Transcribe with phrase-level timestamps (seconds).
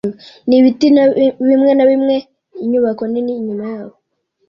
[0.47, 0.87] n’ibiti
[1.47, 2.15] bimwe na bimwe
[2.63, 3.95] inyubako nini inyuma yabo